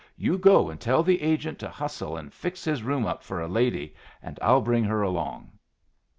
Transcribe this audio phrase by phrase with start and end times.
[0.17, 3.47] You go and tell the agent to hustle and fix his room up for a
[3.47, 5.51] lady, and I'll bring her along."